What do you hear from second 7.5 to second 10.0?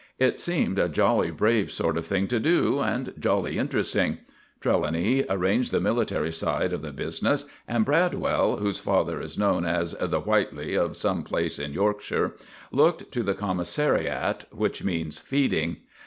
and Bradwell, whose father is known as